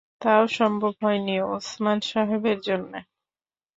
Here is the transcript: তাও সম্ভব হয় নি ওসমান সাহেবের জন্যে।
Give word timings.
তাও 0.21 0.43
সম্ভব 0.57 0.93
হয় 1.01 1.19
নি 1.19 1.35
ওসমান 1.47 1.97
সাহেবের 2.01 2.57
জন্যে। 2.61 2.99